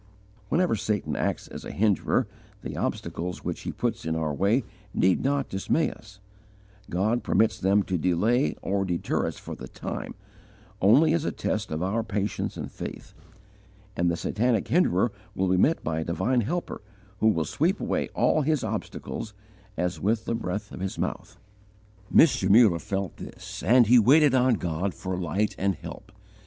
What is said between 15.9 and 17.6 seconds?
a divine Helper who will